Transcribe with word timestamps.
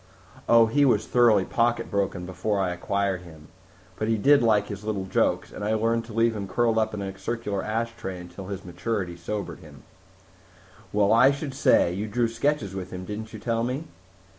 "Oh, 0.49 0.65
he 0.65 0.83
was 0.83 1.05
thoroughly 1.05 1.45
pocket 1.45 1.91
broken 1.91 2.25
before 2.25 2.59
I 2.59 2.71
acquired 2.71 3.21
him. 3.21 3.49
But 3.97 4.07
he 4.07 4.17
did 4.17 4.41
like 4.41 4.65
his 4.67 4.83
little 4.83 5.05
jokes, 5.05 5.51
and 5.51 5.63
I 5.63 5.75
learned 5.75 6.05
to 6.05 6.13
leave 6.13 6.35
him 6.35 6.47
curled 6.47 6.79
up 6.79 6.95
in 6.95 7.03
a 7.03 7.15
circular 7.19 7.61
ashtray 7.63 8.19
until 8.19 8.47
maturity 8.65 9.15
sobered 9.15 9.59
him." 9.59 9.83
"Well, 10.91 11.13
I 11.13 11.29
should 11.29 11.53
say! 11.53 11.93
You 11.93 12.07
drew 12.07 12.27
sketches 12.29 12.73
with 12.73 12.89
him, 12.89 13.05
didn't 13.05 13.31
you 13.31 13.37
tell 13.37 13.63
me?" 13.63 13.83